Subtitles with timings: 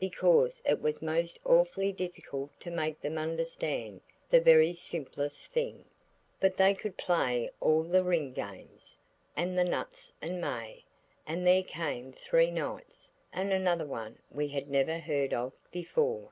[0.00, 5.84] Because it is most awfully difficult to make them understand the very simplest thing.
[6.40, 8.96] But they could play all the ring games,
[9.36, 10.82] and "Nuts and May"
[11.24, 16.30] and "There Came Three Knights"–and another one we had never heard of before.